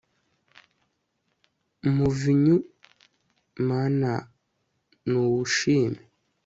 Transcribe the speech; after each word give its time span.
muvinyu 1.95 2.55
mana 3.67 4.11
n'uwushime 5.09 6.01